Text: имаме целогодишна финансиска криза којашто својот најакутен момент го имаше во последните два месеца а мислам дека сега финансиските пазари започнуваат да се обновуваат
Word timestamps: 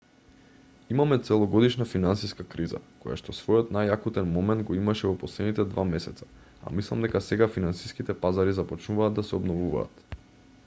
имаме 0.93 1.17
целогодишна 1.25 1.85
финансиска 1.89 2.45
криза 2.53 2.79
којашто 3.03 3.35
својот 3.39 3.67
најакутен 3.75 4.31
момент 4.37 4.65
го 4.69 4.77
имаше 4.77 5.05
во 5.07 5.11
последните 5.25 5.65
два 5.73 5.85
месеца 5.91 6.29
а 6.63 6.73
мислам 6.79 7.05
дека 7.07 7.21
сега 7.27 7.49
финансиските 7.59 8.15
пазари 8.25 8.57
започнуваат 8.61 9.19
да 9.21 9.27
се 9.29 9.37
обновуваат 9.41 10.03